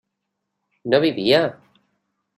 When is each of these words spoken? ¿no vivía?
¿no 0.89 0.97
vivía? 0.99 1.41